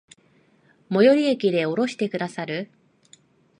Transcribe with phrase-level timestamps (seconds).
[0.89, 2.71] 最寄駅で降ろしてくださる？